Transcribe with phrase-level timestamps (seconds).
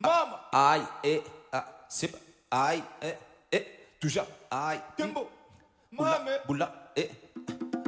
[0.00, 0.40] Mama.
[0.52, 1.22] Aïe, eh,
[1.52, 2.10] ah, c'est
[2.50, 3.14] aïe, eh,
[3.52, 3.66] eh,
[4.00, 4.80] toujours aïe.
[4.96, 5.28] Tembo.
[5.92, 6.40] Mame.
[6.46, 7.10] Boula, eh.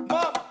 [0.08, 0.41] Mama.